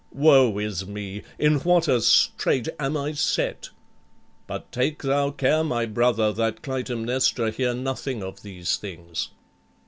[0.11, 1.21] Woe is me!
[1.37, 3.69] in what a strait am I set!
[4.47, 9.29] But take thou care, my brother, that Clytæmnestra hear nothing of these things."